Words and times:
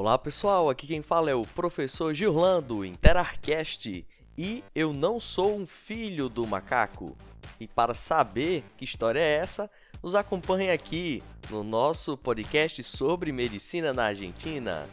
Olá 0.00 0.16
pessoal, 0.16 0.70
aqui 0.70 0.86
quem 0.86 1.02
fala 1.02 1.28
é 1.28 1.34
o 1.34 1.42
professor 1.42 2.14
Girlando, 2.14 2.84
Interarcast, 2.84 4.06
e 4.38 4.62
eu 4.72 4.92
não 4.92 5.18
sou 5.18 5.56
um 5.56 5.66
filho 5.66 6.28
do 6.28 6.46
macaco. 6.46 7.16
E 7.58 7.66
para 7.66 7.92
saber 7.94 8.62
que 8.76 8.84
história 8.84 9.18
é 9.18 9.38
essa, 9.38 9.68
nos 10.00 10.14
acompanhe 10.14 10.70
aqui 10.70 11.20
no 11.50 11.64
nosso 11.64 12.16
podcast 12.16 12.80
sobre 12.84 13.32
medicina 13.32 13.92
na 13.92 14.04
Argentina. 14.04 14.88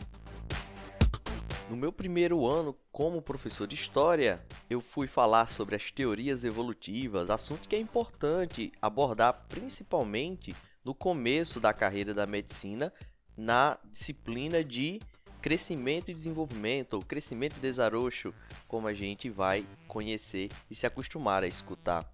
No 1.70 1.78
meu 1.78 1.94
primeiro 1.94 2.48
ano 2.48 2.76
como 2.92 3.22
professor 3.22 3.68
de 3.68 3.76
história, 3.76 4.44
eu 4.72 4.82
fui 4.82 5.06
falar 5.06 5.50
sobre 5.50 5.76
as 5.76 5.92
teorias 5.92 6.44
evolutivas, 6.44 7.30
assunto 7.30 7.70
que 7.70 7.76
é 7.76 7.80
importante 7.80 8.72
abordar 8.82 9.46
principalmente 9.50 10.56
no 10.84 10.96
começo 10.96 11.60
da 11.60 11.72
carreira 11.74 12.12
da 12.12 12.26
medicina 12.26 12.92
na 13.38 13.78
disciplina 13.92 14.64
de 14.64 15.00
crescimento 15.42 16.10
e 16.10 16.14
desenvolvimento, 16.14 16.96
ou 16.96 17.04
crescimento 17.04 17.58
e 17.58 17.60
desarrocho, 17.60 18.34
como 18.68 18.88
a 18.88 18.94
gente 18.94 19.30
vai 19.30 19.66
conhecer 19.88 20.50
e 20.72 20.76
se 20.76 20.88
acostumar 20.88 21.44
a 21.44 21.48
escutar. 21.48 22.12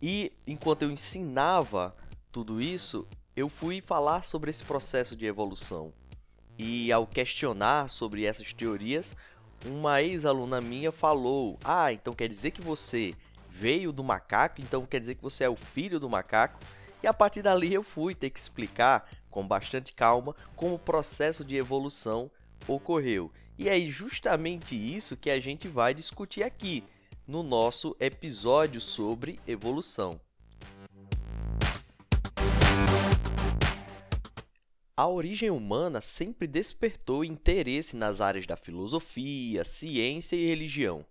E 0.00 0.32
enquanto 0.46 0.82
eu 0.82 0.90
ensinava 0.90 1.94
tudo 2.32 2.60
isso, 2.60 3.06
eu 3.34 3.48
fui 3.48 3.80
falar 3.80 4.24
sobre 4.24 4.50
esse 4.50 4.64
processo 4.64 5.14
de 5.14 5.26
evolução. 5.26 5.92
E 6.58 6.90
ao 6.90 7.06
questionar 7.06 7.90
sobre 7.90 8.24
essas 8.24 8.52
teorias, 8.52 9.14
uma 9.64 10.00
ex-aluna 10.02 10.60
minha 10.60 10.90
falou: 10.90 11.58
Ah, 11.62 11.92
então 11.92 12.14
quer 12.14 12.28
dizer 12.28 12.52
que 12.52 12.62
você 12.62 13.14
veio 13.50 13.92
do 13.92 14.02
macaco, 14.02 14.60
então 14.60 14.86
quer 14.86 15.00
dizer 15.00 15.16
que 15.16 15.22
você 15.22 15.44
é 15.44 15.48
o 15.48 15.56
filho 15.56 16.00
do 16.00 16.08
macaco? 16.08 16.58
E 17.02 17.06
a 17.06 17.12
partir 17.12 17.42
dali 17.42 17.72
eu 17.72 17.82
fui 17.82 18.14
ter 18.14 18.30
que 18.30 18.38
explicar 18.38 19.08
com 19.30 19.46
bastante 19.46 19.92
calma 19.92 20.34
como 20.54 20.74
o 20.74 20.78
processo 20.78 21.44
de 21.44 21.56
evolução 21.56 22.30
ocorreu. 22.66 23.30
E 23.58 23.68
é 23.68 23.78
justamente 23.80 24.74
isso 24.74 25.16
que 25.16 25.30
a 25.30 25.38
gente 25.38 25.68
vai 25.68 25.94
discutir 25.94 26.42
aqui 26.42 26.84
no 27.26 27.42
nosso 27.42 27.96
episódio 27.98 28.80
sobre 28.80 29.40
evolução. 29.46 30.20
A 34.96 35.06
origem 35.06 35.50
humana 35.50 36.00
sempre 36.00 36.46
despertou 36.46 37.22
interesse 37.22 37.96
nas 37.96 38.22
áreas 38.22 38.46
da 38.46 38.56
filosofia, 38.56 39.62
ciência 39.62 40.36
e 40.36 40.46
religião. 40.46 41.04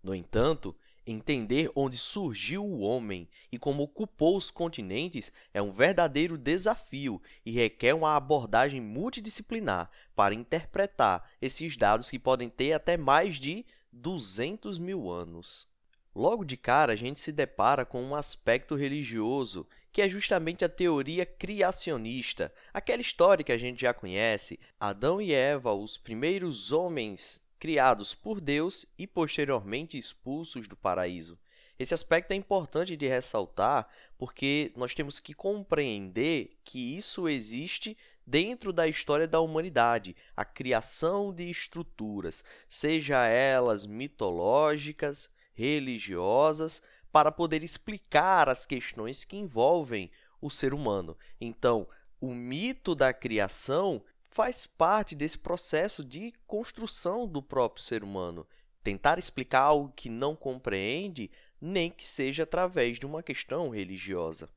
No 0.00 0.14
entanto, 0.14 0.76
Entender 1.04 1.68
onde 1.74 1.98
surgiu 1.98 2.64
o 2.64 2.78
homem 2.78 3.28
e 3.50 3.58
como 3.58 3.82
ocupou 3.82 4.36
os 4.36 4.52
continentes 4.52 5.32
é 5.52 5.60
um 5.60 5.72
verdadeiro 5.72 6.38
desafio 6.38 7.20
e 7.44 7.50
requer 7.50 7.92
uma 7.92 8.14
abordagem 8.14 8.80
multidisciplinar 8.80 9.90
para 10.14 10.34
interpretar 10.34 11.28
esses 11.40 11.76
dados 11.76 12.08
que 12.08 12.20
podem 12.20 12.48
ter 12.48 12.72
até 12.72 12.96
mais 12.96 13.40
de 13.40 13.66
200 13.92 14.78
mil 14.78 15.10
anos. 15.10 15.66
Logo 16.14 16.44
de 16.44 16.56
cara, 16.56 16.92
a 16.92 16.96
gente 16.96 17.18
se 17.18 17.32
depara 17.32 17.84
com 17.84 18.00
um 18.00 18.14
aspecto 18.14 18.76
religioso, 18.76 19.66
que 19.90 20.02
é 20.02 20.08
justamente 20.08 20.64
a 20.64 20.68
teoria 20.68 21.26
criacionista, 21.26 22.52
aquela 22.72 23.00
história 23.00 23.42
que 23.42 23.50
a 23.50 23.58
gente 23.58 23.80
já 23.80 23.94
conhece: 23.94 24.60
Adão 24.78 25.20
e 25.20 25.32
Eva, 25.32 25.72
os 25.72 25.96
primeiros 25.96 26.70
homens 26.70 27.41
criados 27.62 28.12
por 28.12 28.40
Deus 28.40 28.84
e 28.98 29.06
posteriormente 29.06 29.96
expulsos 29.96 30.66
do 30.66 30.76
paraíso. 30.76 31.38
Esse 31.78 31.94
aspecto 31.94 32.32
é 32.32 32.34
importante 32.34 32.96
de 32.96 33.06
ressaltar 33.06 33.88
porque 34.18 34.72
nós 34.74 34.96
temos 34.96 35.20
que 35.20 35.32
compreender 35.32 36.58
que 36.64 36.96
isso 36.96 37.28
existe 37.28 37.96
dentro 38.26 38.72
da 38.72 38.88
história 38.88 39.28
da 39.28 39.38
humanidade, 39.38 40.16
a 40.36 40.44
criação 40.44 41.32
de 41.32 41.48
estruturas, 41.48 42.44
seja 42.68 43.28
elas 43.28 43.86
mitológicas, 43.86 45.32
religiosas, 45.54 46.82
para 47.12 47.30
poder 47.30 47.62
explicar 47.62 48.48
as 48.48 48.66
questões 48.66 49.24
que 49.24 49.36
envolvem 49.36 50.10
o 50.40 50.50
ser 50.50 50.74
humano. 50.74 51.16
Então, 51.40 51.86
o 52.20 52.34
mito 52.34 52.92
da 52.96 53.12
criação 53.12 54.02
faz 54.32 54.64
parte 54.64 55.14
desse 55.14 55.36
processo 55.36 56.02
de 56.02 56.32
construção 56.46 57.28
do 57.28 57.42
próprio 57.42 57.84
ser 57.84 58.02
humano. 58.02 58.46
Tentar 58.82 59.18
explicar 59.18 59.60
algo 59.60 59.92
que 59.94 60.08
não 60.08 60.34
compreende, 60.34 61.30
nem 61.60 61.90
que 61.90 62.04
seja 62.04 62.44
através 62.44 62.98
de 62.98 63.04
uma 63.04 63.22
questão 63.22 63.68
religiosa. 63.68 64.48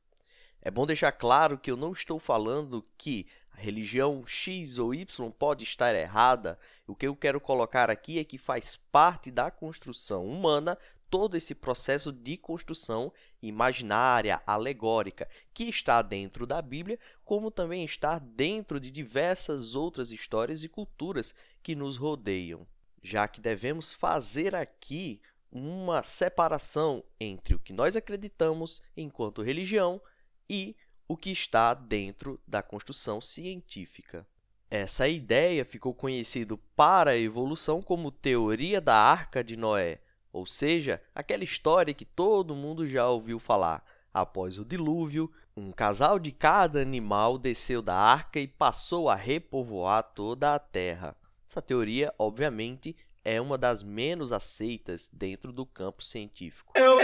É 0.62 0.70
bom 0.70 0.86
deixar 0.86 1.12
claro 1.12 1.58
que 1.58 1.70
eu 1.70 1.76
não 1.76 1.92
estou 1.92 2.18
falando 2.18 2.84
que 2.96 3.26
a 3.52 3.60
religião 3.60 4.24
X 4.26 4.78
ou 4.78 4.94
Y 4.94 5.30
pode 5.30 5.62
estar 5.62 5.94
errada. 5.94 6.58
O 6.86 6.96
que 6.96 7.06
eu 7.06 7.14
quero 7.14 7.38
colocar 7.38 7.90
aqui 7.90 8.18
é 8.18 8.24
que 8.24 8.38
faz 8.38 8.76
parte 8.76 9.30
da 9.30 9.50
construção 9.50 10.24
humana 10.26 10.76
todo 11.10 11.36
esse 11.36 11.54
processo 11.54 12.12
de 12.12 12.36
construção 12.36 13.12
imaginária, 13.42 14.42
alegórica, 14.46 15.28
que 15.52 15.64
está 15.64 16.02
dentro 16.02 16.46
da 16.46 16.60
Bíblia, 16.60 16.98
como 17.24 17.50
também 17.50 17.84
está 17.84 18.18
dentro 18.18 18.80
de 18.80 18.90
diversas 18.90 19.74
outras 19.74 20.12
histórias 20.12 20.64
e 20.64 20.68
culturas 20.68 21.34
que 21.62 21.74
nos 21.74 21.96
rodeiam. 21.96 22.66
Já 23.02 23.28
que 23.28 23.40
devemos 23.40 23.92
fazer 23.92 24.54
aqui 24.54 25.20
uma 25.50 26.02
separação 26.02 27.04
entre 27.20 27.54
o 27.54 27.58
que 27.58 27.72
nós 27.72 27.96
acreditamos 27.96 28.82
enquanto 28.96 29.42
religião 29.42 30.00
e 30.48 30.76
o 31.08 31.16
que 31.16 31.30
está 31.30 31.72
dentro 31.72 32.40
da 32.46 32.62
construção 32.62 33.20
científica. 33.20 34.26
Essa 34.68 35.06
ideia 35.06 35.64
ficou 35.64 35.94
conhecida 35.94 36.58
para 36.74 37.12
a 37.12 37.16
evolução 37.16 37.80
como 37.80 38.10
teoria 38.10 38.80
da 38.80 38.96
Arca 38.96 39.42
de 39.42 39.56
Noé, 39.56 40.00
ou 40.36 40.44
seja, 40.44 41.00
aquela 41.14 41.42
história 41.42 41.94
que 41.94 42.04
todo 42.04 42.54
mundo 42.54 42.86
já 42.86 43.08
ouviu 43.08 43.38
falar. 43.38 43.82
Após 44.12 44.58
o 44.58 44.66
dilúvio, 44.66 45.32
um 45.56 45.72
casal 45.72 46.18
de 46.18 46.30
cada 46.30 46.78
animal 46.78 47.38
desceu 47.38 47.80
da 47.80 47.96
arca 47.96 48.38
e 48.38 48.46
passou 48.46 49.08
a 49.08 49.14
repovoar 49.14 50.02
toda 50.02 50.54
a 50.54 50.58
terra. 50.58 51.16
Essa 51.48 51.62
teoria, 51.62 52.12
obviamente, 52.18 52.94
é 53.24 53.40
uma 53.40 53.56
das 53.56 53.82
menos 53.82 54.30
aceitas 54.30 55.08
dentro 55.10 55.54
do 55.54 55.64
campo 55.64 56.04
científico. 56.04 56.70
Eu! 56.74 57.00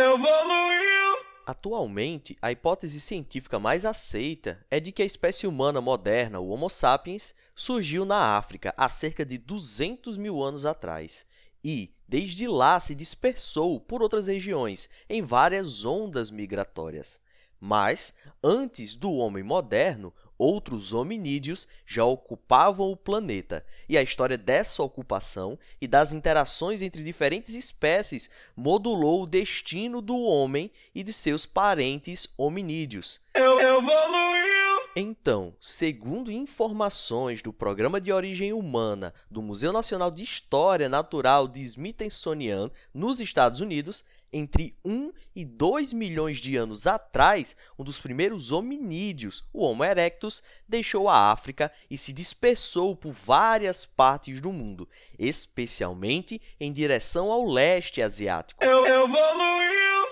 Atualmente, 1.46 2.36
a 2.42 2.52
hipótese 2.52 3.00
científica 3.00 3.58
mais 3.58 3.86
aceita 3.86 4.64
é 4.70 4.78
de 4.78 4.92
que 4.92 5.02
a 5.02 5.06
espécie 5.06 5.46
humana 5.46 5.80
moderna, 5.80 6.38
o 6.38 6.50
Homo 6.50 6.68
sapiens, 6.68 7.34
surgiu 7.54 8.04
na 8.04 8.36
África 8.36 8.74
há 8.76 8.90
cerca 8.90 9.24
de 9.24 9.38
200 9.38 10.18
mil 10.18 10.42
anos 10.42 10.66
atrás 10.66 11.26
e, 11.64 11.94
desde 12.06 12.46
lá, 12.46 12.78
se 12.80 12.94
dispersou 12.94 13.80
por 13.80 14.02
outras 14.02 14.26
regiões 14.26 14.88
em 15.08 15.22
várias 15.22 15.84
ondas 15.84 16.30
migratórias. 16.30 17.20
Mas, 17.60 18.14
antes 18.42 18.96
do 18.96 19.12
homem 19.12 19.44
moderno, 19.44 20.12
outros 20.36 20.92
hominídeos 20.92 21.68
já 21.86 22.04
ocupavam 22.04 22.90
o 22.90 22.96
planeta, 22.96 23.64
e 23.88 23.96
a 23.96 24.02
história 24.02 24.36
dessa 24.36 24.82
ocupação 24.82 25.56
e 25.80 25.86
das 25.86 26.12
interações 26.12 26.82
entre 26.82 27.04
diferentes 27.04 27.54
espécies 27.54 28.28
modulou 28.56 29.22
o 29.22 29.26
destino 29.26 30.00
do 30.00 30.18
homem 30.18 30.70
e 30.92 31.04
de 31.04 31.12
seus 31.12 31.46
parentes 31.46 32.26
hominídeos. 32.36 33.20
Eu 33.34 33.60
evoluí! 33.60 34.31
Então, 34.94 35.56
segundo 35.58 36.30
informações 36.30 37.40
do 37.40 37.50
Programa 37.50 37.98
de 37.98 38.12
Origem 38.12 38.52
Humana 38.52 39.14
do 39.30 39.40
Museu 39.40 39.72
Nacional 39.72 40.10
de 40.10 40.22
História 40.22 40.86
Natural 40.86 41.48
de 41.48 41.60
Smithsonian, 41.62 42.70
nos 42.92 43.18
Estados 43.18 43.62
Unidos, 43.62 44.04
entre 44.30 44.76
1 44.84 45.10
e 45.34 45.46
2 45.46 45.94
milhões 45.94 46.36
de 46.36 46.56
anos 46.56 46.86
atrás, 46.86 47.56
um 47.78 47.84
dos 47.84 47.98
primeiros 47.98 48.52
hominídeos, 48.52 49.42
o 49.50 49.64
Homo 49.64 49.82
erectus, 49.82 50.42
deixou 50.68 51.08
a 51.08 51.32
África 51.32 51.72
e 51.90 51.96
se 51.96 52.12
dispersou 52.12 52.94
por 52.94 53.12
várias 53.12 53.86
partes 53.86 54.42
do 54.42 54.52
mundo, 54.52 54.86
especialmente 55.18 56.40
em 56.60 56.70
direção 56.70 57.32
ao 57.32 57.46
leste 57.46 58.02
asiático. 58.02 58.62
Eu 58.62 58.86
evoluí! 58.86 59.61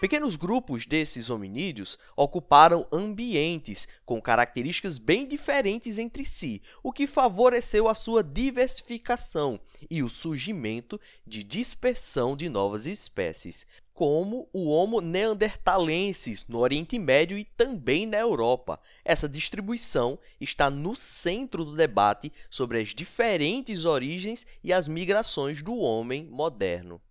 Pequenos 0.00 0.34
grupos 0.34 0.86
desses 0.86 1.28
hominídeos 1.28 1.98
ocuparam 2.16 2.86
ambientes 2.90 3.86
com 4.06 4.20
características 4.20 4.96
bem 4.96 5.28
diferentes 5.28 5.98
entre 5.98 6.24
si, 6.24 6.62
o 6.82 6.90
que 6.90 7.06
favoreceu 7.06 7.86
a 7.86 7.94
sua 7.94 8.22
diversificação 8.22 9.60
e 9.90 10.02
o 10.02 10.08
surgimento 10.08 10.98
de 11.26 11.44
dispersão 11.44 12.34
de 12.34 12.48
novas 12.48 12.86
espécies, 12.86 13.66
como 13.92 14.48
o 14.54 14.70
Homo 14.70 15.02
neanderthalensis 15.02 16.48
no 16.48 16.60
Oriente 16.60 16.98
Médio 16.98 17.36
e 17.36 17.44
também 17.44 18.06
na 18.06 18.16
Europa. 18.16 18.80
Essa 19.04 19.28
distribuição 19.28 20.18
está 20.40 20.70
no 20.70 20.96
centro 20.96 21.62
do 21.62 21.76
debate 21.76 22.32
sobre 22.48 22.80
as 22.80 22.94
diferentes 22.94 23.84
origens 23.84 24.46
e 24.64 24.72
as 24.72 24.88
migrações 24.88 25.62
do 25.62 25.76
homem 25.76 26.24
moderno. 26.24 27.02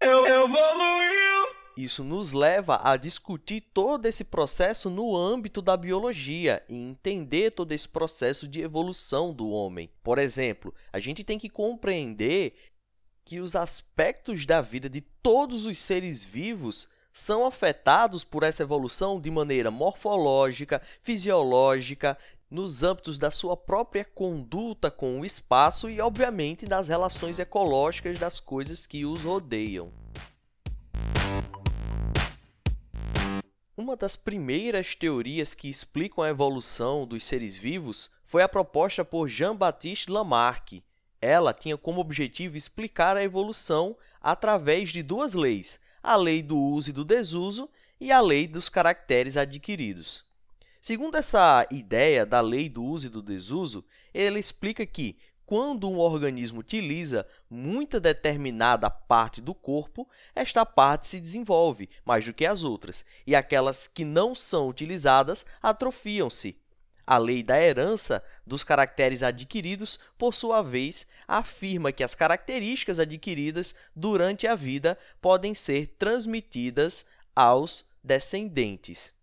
Eu 0.00 0.24
evoluí 0.24 1.25
Isso 1.76 2.02
nos 2.02 2.32
leva 2.32 2.80
a 2.82 2.96
discutir 2.96 3.60
todo 3.60 4.06
esse 4.06 4.24
processo 4.24 4.88
no 4.88 5.14
âmbito 5.14 5.60
da 5.60 5.76
biologia 5.76 6.64
e 6.70 6.74
entender 6.74 7.50
todo 7.50 7.70
esse 7.72 7.86
processo 7.86 8.48
de 8.48 8.62
evolução 8.62 9.34
do 9.34 9.50
homem. 9.50 9.90
Por 10.02 10.18
exemplo, 10.18 10.74
a 10.90 10.98
gente 10.98 11.22
tem 11.22 11.38
que 11.38 11.50
compreender 11.50 12.54
que 13.26 13.40
os 13.40 13.54
aspectos 13.54 14.46
da 14.46 14.62
vida 14.62 14.88
de 14.88 15.02
todos 15.02 15.66
os 15.66 15.76
seres 15.76 16.24
vivos 16.24 16.88
são 17.12 17.44
afetados 17.44 18.24
por 18.24 18.42
essa 18.42 18.62
evolução 18.62 19.20
de 19.20 19.30
maneira 19.30 19.70
morfológica, 19.70 20.80
fisiológica, 21.02 22.16
nos 22.50 22.82
âmbitos 22.82 23.18
da 23.18 23.30
sua 23.30 23.56
própria 23.56 24.04
conduta 24.04 24.90
com 24.90 25.20
o 25.20 25.24
espaço 25.24 25.90
e, 25.90 26.00
obviamente, 26.00 26.64
das 26.64 26.88
relações 26.88 27.38
ecológicas 27.38 28.18
das 28.18 28.38
coisas 28.38 28.86
que 28.86 29.04
os 29.04 29.24
rodeiam. 29.24 29.92
Uma 33.86 33.94
das 33.94 34.16
primeiras 34.16 34.96
teorias 34.96 35.54
que 35.54 35.68
explicam 35.68 36.24
a 36.24 36.28
evolução 36.28 37.06
dos 37.06 37.24
seres 37.24 37.56
vivos 37.56 38.10
foi 38.24 38.42
a 38.42 38.48
proposta 38.48 39.04
por 39.04 39.28
Jean-Baptiste 39.28 40.10
Lamarck, 40.10 40.82
ela 41.20 41.54
tinha 41.54 41.78
como 41.78 42.00
objetivo 42.00 42.56
explicar 42.56 43.16
a 43.16 43.22
evolução 43.22 43.96
através 44.20 44.90
de 44.90 45.04
duas 45.04 45.34
leis, 45.34 45.78
a 46.02 46.16
lei 46.16 46.42
do 46.42 46.58
uso 46.58 46.90
e 46.90 46.92
do 46.92 47.04
desuso 47.04 47.70
e 48.00 48.10
a 48.10 48.20
lei 48.20 48.48
dos 48.48 48.68
caracteres 48.68 49.36
adquiridos. 49.36 50.24
Segundo 50.80 51.14
essa 51.14 51.64
ideia 51.70 52.26
da 52.26 52.40
lei 52.40 52.68
do 52.68 52.82
uso 52.82 53.06
e 53.06 53.10
do 53.10 53.22
desuso, 53.22 53.84
ele 54.12 54.40
explica 54.40 54.84
que, 54.84 55.16
quando 55.44 55.88
um 55.88 56.00
organismo 56.00 56.58
utiliza 56.58 57.24
muita 57.48 58.00
determinada 58.00 58.90
parte 58.90 59.40
do 59.40 59.54
corpo, 59.54 60.08
esta 60.34 60.64
parte 60.66 61.06
se 61.06 61.20
desenvolve 61.20 61.88
mais 62.04 62.24
do 62.24 62.32
que 62.32 62.46
as 62.46 62.64
outras, 62.64 63.04
e 63.26 63.34
aquelas 63.34 63.86
que 63.86 64.04
não 64.04 64.34
são 64.34 64.68
utilizadas 64.68 65.46
atrofiam-se. 65.62 66.60
A 67.06 67.18
lei 67.18 67.42
da 67.42 67.60
herança 67.60 68.22
dos 68.44 68.64
caracteres 68.64 69.22
adquiridos, 69.22 69.98
por 70.18 70.34
sua 70.34 70.60
vez, 70.60 71.06
afirma 71.28 71.92
que 71.92 72.02
as 72.02 72.16
características 72.16 72.98
adquiridas 72.98 73.76
durante 73.94 74.46
a 74.46 74.56
vida 74.56 74.98
podem 75.20 75.54
ser 75.54 75.94
transmitidas 75.98 77.06
aos 77.34 77.88
descendentes. 78.02 79.14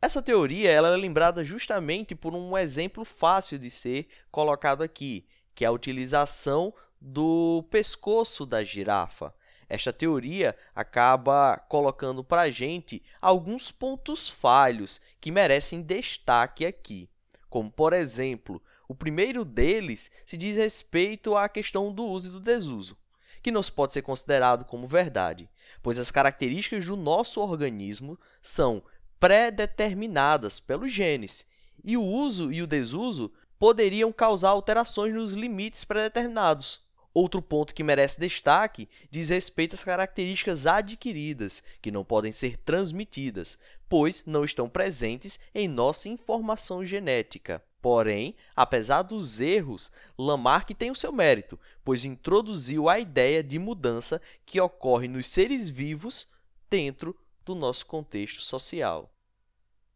Essa 0.00 0.22
teoria 0.22 0.70
ela 0.70 0.88
é 0.88 0.96
lembrada 0.96 1.42
justamente 1.44 2.14
por 2.14 2.34
um 2.34 2.56
exemplo 2.56 3.04
fácil 3.04 3.58
de 3.58 3.70
ser 3.70 4.08
colocado 4.30 4.82
aqui, 4.82 5.26
que 5.54 5.64
é 5.64 5.68
a 5.68 5.72
utilização 5.72 6.72
do 7.00 7.64
pescoço 7.70 8.44
da 8.44 8.62
girafa. 8.62 9.34
Esta 9.68 9.92
teoria 9.92 10.56
acaba 10.74 11.58
colocando 11.68 12.24
para 12.24 12.42
a 12.42 12.50
gente 12.50 13.02
alguns 13.20 13.70
pontos 13.70 14.30
falhos 14.30 15.00
que 15.20 15.30
merecem 15.30 15.82
destaque 15.82 16.64
aqui, 16.64 17.10
como, 17.50 17.70
por 17.70 17.92
exemplo, 17.92 18.62
o 18.88 18.94
primeiro 18.94 19.44
deles 19.44 20.10
se 20.24 20.36
diz 20.36 20.56
respeito 20.56 21.36
à 21.36 21.48
questão 21.48 21.92
do 21.92 22.06
uso 22.06 22.28
e 22.28 22.32
do 22.32 22.40
desuso, 22.40 22.96
que 23.42 23.50
não 23.50 23.60
pode 23.62 23.92
ser 23.92 24.02
considerado 24.02 24.64
como 24.64 24.86
verdade, 24.86 25.50
pois 25.82 25.98
as 25.98 26.10
características 26.10 26.86
do 26.86 26.96
nosso 26.96 27.40
organismo 27.42 28.18
são 28.40 28.82
pré-determinadas 29.20 30.58
pelos 30.58 30.90
genes, 30.90 31.46
e 31.84 31.96
o 31.96 32.02
uso 32.02 32.50
e 32.50 32.62
o 32.62 32.66
desuso 32.66 33.30
poderiam 33.58 34.12
causar 34.12 34.50
alterações 34.50 35.14
nos 35.14 35.34
limites 35.34 35.84
pré-determinados. 35.84 36.87
Outro 37.20 37.42
ponto 37.42 37.74
que 37.74 37.82
merece 37.82 38.20
destaque 38.20 38.88
diz 39.10 39.28
respeito 39.28 39.74
às 39.74 39.82
características 39.82 40.68
adquiridas, 40.68 41.64
que 41.82 41.90
não 41.90 42.04
podem 42.04 42.30
ser 42.30 42.56
transmitidas, 42.58 43.58
pois 43.88 44.24
não 44.24 44.44
estão 44.44 44.68
presentes 44.68 45.40
em 45.52 45.66
nossa 45.66 46.08
informação 46.08 46.84
genética. 46.84 47.60
Porém, 47.82 48.36
apesar 48.54 49.02
dos 49.02 49.40
erros, 49.40 49.90
Lamarck 50.16 50.70
tem 50.74 50.92
o 50.92 50.94
seu 50.94 51.10
mérito, 51.10 51.58
pois 51.84 52.04
introduziu 52.04 52.88
a 52.88 53.00
ideia 53.00 53.42
de 53.42 53.58
mudança 53.58 54.22
que 54.46 54.60
ocorre 54.60 55.08
nos 55.08 55.26
seres 55.26 55.68
vivos 55.68 56.28
dentro 56.70 57.18
do 57.44 57.52
nosso 57.52 57.84
contexto 57.84 58.40
social. 58.40 59.12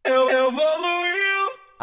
Eu 0.03 0.29
evoluí! 0.29 1.22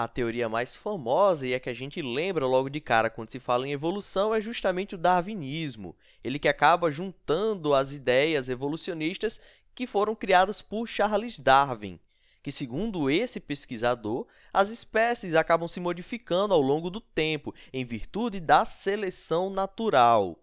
A 0.05 0.09
teoria 0.09 0.49
mais 0.49 0.77
famosa 0.77 1.47
e 1.47 1.55
a 1.55 1.61
que 1.61 1.71
a 1.71 1.75
gente 1.75 2.01
lembra 2.03 2.47
logo 2.47 2.69
de 2.69 2.81
cara 2.81 3.11
quando 3.11 3.31
se 3.31 3.41
fala 3.41 3.67
em 3.67 3.73
evolução 3.73 4.35
é 4.35 4.41
justamente 4.41 4.95
o 4.95 4.99
darwinismo. 4.99 5.97
Ele 6.23 6.39
que 6.39 6.49
acaba 6.49 6.91
juntando 6.91 7.75
as 7.75 7.93
ideias 7.93 8.49
evolucionistas 8.49 9.41
que 9.75 9.87
foram 9.87 10.15
criadas 10.15 10.61
por 10.61 10.87
Charles 10.87 11.39
Darwin, 11.39 11.99
que 12.43 12.51
segundo 12.51 13.11
esse 13.11 13.41
pesquisador, 13.41 14.27
as 14.53 14.71
espécies 14.71 15.35
acabam 15.35 15.69
se 15.69 15.81
modificando 15.81 16.55
ao 16.55 16.61
longo 16.61 16.91
do 16.91 17.01
tempo 17.01 17.55
em 17.73 17.85
virtude 17.85 18.41
da 18.41 18.65
seleção 18.65 19.51
natural. 19.51 20.39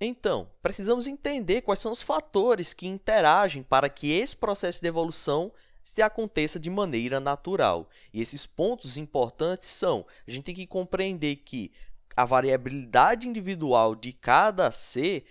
Então, 0.00 0.50
precisamos 0.60 1.06
entender 1.06 1.62
quais 1.62 1.78
são 1.78 1.92
os 1.92 2.02
fatores 2.02 2.72
que 2.72 2.86
interagem 2.86 3.62
para 3.62 3.88
que 3.88 4.10
esse 4.10 4.36
processo 4.36 4.80
de 4.80 4.88
evolução 4.88 5.52
se 5.84 6.00
aconteça 6.00 6.58
de 6.58 6.70
maneira 6.70 7.20
natural. 7.20 7.88
E 8.12 8.20
esses 8.20 8.46
pontos 8.46 8.96
importantes 8.96 9.68
são: 9.68 10.06
a 10.26 10.30
gente 10.30 10.44
tem 10.44 10.54
que 10.54 10.66
compreender 10.66 11.36
que 11.36 11.70
a 12.16 12.24
variabilidade 12.24 13.28
individual 13.28 13.94
de 13.94 14.12
cada 14.12 14.72
ser 14.72 15.26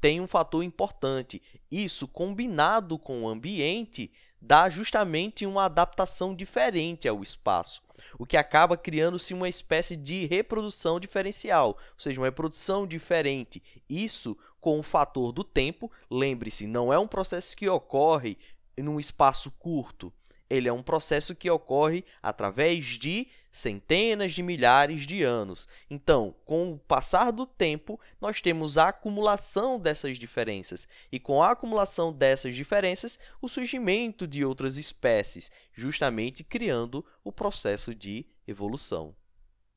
tem 0.00 0.20
um 0.20 0.26
fator 0.26 0.62
importante. 0.62 1.40
Isso, 1.70 2.06
combinado 2.06 2.98
com 2.98 3.22
o 3.22 3.28
ambiente, 3.28 4.12
dá 4.40 4.68
justamente 4.68 5.46
uma 5.46 5.64
adaptação 5.64 6.34
diferente 6.34 7.08
ao 7.08 7.22
espaço, 7.22 7.80
o 8.18 8.26
que 8.26 8.36
acaba 8.36 8.76
criando-se 8.76 9.32
uma 9.32 9.48
espécie 9.48 9.96
de 9.96 10.26
reprodução 10.26 11.00
diferencial, 11.00 11.68
ou 11.68 11.98
seja, 11.98 12.20
uma 12.20 12.26
reprodução 12.26 12.86
diferente. 12.86 13.62
Isso 13.88 14.36
com 14.60 14.78
o 14.78 14.82
fator 14.82 15.32
do 15.32 15.44
tempo, 15.44 15.90
lembre-se, 16.10 16.66
não 16.66 16.92
é 16.92 16.98
um 16.98 17.06
processo 17.06 17.56
que 17.56 17.68
ocorre 17.68 18.38
num 18.78 18.98
espaço 18.98 19.50
curto. 19.52 20.12
Ele 20.48 20.68
é 20.68 20.72
um 20.72 20.82
processo 20.82 21.34
que 21.34 21.50
ocorre 21.50 22.04
através 22.22 22.84
de 22.84 23.26
centenas 23.50 24.32
de 24.32 24.42
milhares 24.42 25.06
de 25.06 25.22
anos. 25.22 25.66
Então, 25.88 26.34
com 26.44 26.72
o 26.72 26.78
passar 26.78 27.30
do 27.30 27.46
tempo, 27.46 27.98
nós 28.20 28.40
temos 28.40 28.76
a 28.76 28.88
acumulação 28.88 29.80
dessas 29.80 30.18
diferenças, 30.18 30.86
e 31.10 31.18
com 31.18 31.42
a 31.42 31.52
acumulação 31.52 32.12
dessas 32.12 32.54
diferenças, 32.54 33.18
o 33.40 33.48
surgimento 33.48 34.26
de 34.26 34.44
outras 34.44 34.76
espécies, 34.76 35.50
justamente 35.72 36.44
criando 36.44 37.04
o 37.24 37.32
processo 37.32 37.94
de 37.94 38.26
evolução. 38.46 39.16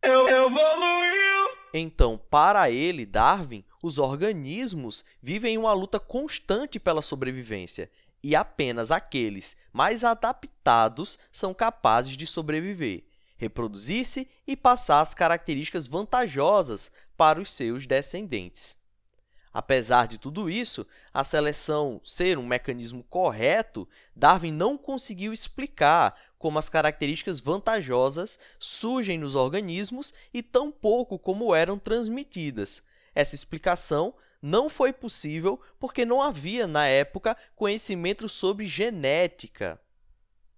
Eu 0.04 0.28
evoluiu! 0.28 1.28
Então, 1.74 2.18
para 2.30 2.70
ele, 2.72 3.06
Darwin, 3.06 3.64
os 3.82 3.98
organismos 3.98 5.06
vivem 5.22 5.58
uma 5.58 5.74
luta 5.74 6.00
constante 6.00 6.80
pela 6.80 7.02
sobrevivência 7.02 7.90
e 8.28 8.36
apenas 8.36 8.92
aqueles 8.92 9.56
mais 9.72 10.04
adaptados 10.04 11.18
são 11.32 11.54
capazes 11.54 12.18
de 12.18 12.28
sobreviver, 12.28 13.06
reproduzir-se 13.38 14.30
e 14.46 14.54
passar 14.54 15.00
as 15.00 15.14
características 15.14 15.88
vantajosas 15.88 16.92
para 17.16 17.40
os 17.40 17.50
seus 17.50 17.88
descendentes. 17.88 18.84
Apesar 19.54 20.08
de 20.08 20.18
tudo 20.18 20.50
isso, 20.50 20.86
a 21.14 21.24
seleção 21.24 22.02
ser 22.04 22.38
um 22.38 22.46
mecanismo 22.46 23.02
correto, 23.06 23.88
Darwin 24.14 24.52
não 24.52 24.78
conseguiu 24.78 25.32
explicar 25.32 26.14
como 26.38 26.60
as 26.60 26.68
características 26.68 27.40
vantajosas 27.40 28.42
surgem 28.60 29.18
nos 29.18 29.36
organismos 29.36 30.14
e 30.34 30.44
tampouco 30.44 31.18
como 31.18 31.56
eram 31.56 31.80
transmitidas. 31.80 32.84
Essa 33.16 33.36
explicação 33.36 34.14
não 34.42 34.70
foi 34.70 34.94
possível 34.94 35.60
porque 35.80 36.06
não 36.06 36.22
havia, 36.22 36.68
na 36.68 36.88
época, 36.88 37.36
conhecimento 37.56 38.28
sobre 38.30 38.66
genética. 38.66 39.80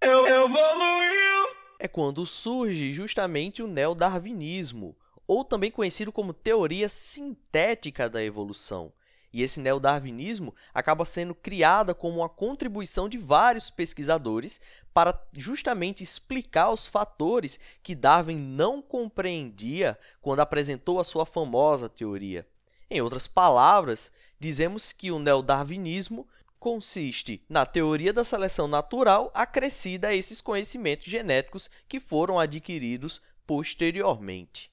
Eu 0.01 0.25
evoluiu! 0.27 1.55
É 1.79 1.87
quando 1.87 2.25
surge 2.25 2.91
justamente 2.91 3.63
o 3.63 3.67
neodarwinismo, 3.67 4.97
ou 5.27 5.45
também 5.45 5.71
conhecido 5.71 6.11
como 6.11 6.33
teoria 6.33 6.89
sintética 6.89 8.09
da 8.09 8.23
evolução. 8.23 8.91
E 9.31 9.43
esse 9.43 9.59
neodarwinismo 9.59 10.55
acaba 10.73 11.05
sendo 11.05 11.35
criada 11.35 11.93
como 11.93 12.19
uma 12.19 12.29
contribuição 12.29 13.07
de 13.07 13.17
vários 13.17 13.69
pesquisadores 13.69 14.59
para 14.93 15.17
justamente 15.37 16.03
explicar 16.03 16.71
os 16.71 16.85
fatores 16.85 17.59
que 17.83 17.93
Darwin 17.93 18.37
não 18.37 18.81
compreendia 18.81 19.97
quando 20.19 20.39
apresentou 20.39 20.99
a 20.99 21.03
sua 21.03 21.25
famosa 21.25 21.87
teoria. 21.87 22.47
Em 22.89 23.01
outras 23.01 23.27
palavras, 23.27 24.11
dizemos 24.39 24.91
que 24.91 25.11
o 25.11 25.19
neodarwinismo 25.19 26.27
consiste 26.59 27.43
na 27.47 27.65
teoria 27.65 28.11
da 28.11 28.23
seleção 28.23 28.67
natural 28.67 29.31
acrescida 29.33 30.09
a 30.09 30.15
esses 30.15 30.41
conhecimentos 30.41 31.05
genéticos 31.07 31.69
que 31.87 31.99
foram 31.99 32.37
adquiridos 32.37 33.21
posteriormente. 33.47 34.71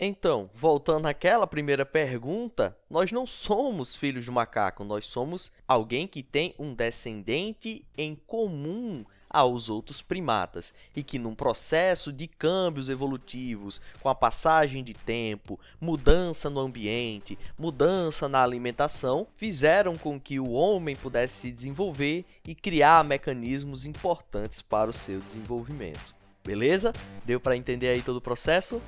Então, 0.00 0.48
voltando 0.54 1.06
àquela 1.06 1.46
primeira 1.46 1.84
pergunta, 1.84 2.76
nós 2.88 3.10
não 3.10 3.26
somos 3.26 3.96
filhos 3.96 4.26
do 4.26 4.32
macaco, 4.32 4.84
nós 4.84 5.06
somos 5.06 5.52
alguém 5.66 6.06
que 6.06 6.22
tem 6.22 6.54
um 6.58 6.72
descendente 6.72 7.84
em 7.96 8.14
comum 8.14 9.04
aos 9.30 9.68
outros 9.68 10.02
primatas 10.02 10.72
e 10.94 11.02
que, 11.02 11.18
num 11.18 11.34
processo 11.34 12.12
de 12.12 12.26
câmbios 12.26 12.88
evolutivos, 12.88 13.80
com 14.00 14.08
a 14.08 14.14
passagem 14.14 14.82
de 14.82 14.94
tempo, 14.94 15.58
mudança 15.80 16.48
no 16.48 16.60
ambiente, 16.60 17.38
mudança 17.58 18.28
na 18.28 18.42
alimentação, 18.42 19.26
fizeram 19.36 19.96
com 19.96 20.20
que 20.20 20.40
o 20.40 20.50
homem 20.50 20.96
pudesse 20.96 21.34
se 21.34 21.52
desenvolver 21.52 22.24
e 22.46 22.54
criar 22.54 23.04
mecanismos 23.04 23.86
importantes 23.86 24.62
para 24.62 24.90
o 24.90 24.92
seu 24.92 25.20
desenvolvimento. 25.20 26.14
Beleza? 26.44 26.92
Deu 27.24 27.38
para 27.38 27.56
entender 27.56 27.88
aí 27.88 28.02
todo 28.02 28.16
o 28.16 28.22
processo? 28.22 28.80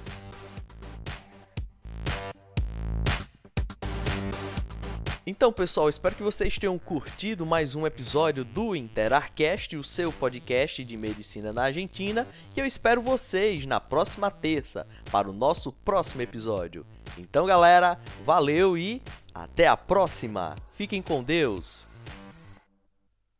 Então, 5.30 5.52
pessoal, 5.52 5.88
espero 5.88 6.16
que 6.16 6.24
vocês 6.24 6.58
tenham 6.58 6.76
curtido 6.76 7.46
mais 7.46 7.76
um 7.76 7.86
episódio 7.86 8.44
do 8.44 8.74
Interarcast, 8.74 9.76
o 9.76 9.84
seu 9.84 10.10
podcast 10.10 10.84
de 10.84 10.96
medicina 10.96 11.52
na 11.52 11.62
Argentina, 11.62 12.26
e 12.56 12.58
eu 12.58 12.66
espero 12.66 13.00
vocês 13.00 13.64
na 13.64 13.78
próxima 13.78 14.28
terça 14.28 14.88
para 15.08 15.30
o 15.30 15.32
nosso 15.32 15.70
próximo 15.70 16.20
episódio. 16.20 16.84
Então, 17.16 17.46
galera, 17.46 17.96
valeu 18.26 18.76
e 18.76 19.00
até 19.32 19.68
a 19.68 19.76
próxima. 19.76 20.56
Fiquem 20.72 21.00
com 21.00 21.22
Deus. 21.22 21.89